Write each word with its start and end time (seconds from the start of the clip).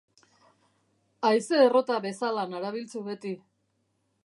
Haize 1.29 1.59
errota 1.67 1.99
bezala 2.07 2.47
narabilzu 2.55 3.07
beti. 3.11 3.37